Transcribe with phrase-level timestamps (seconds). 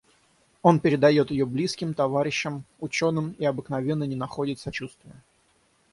[0.63, 5.13] Он передает ее близким, товарищам, ученым и обыкновенно не находит сочувствия.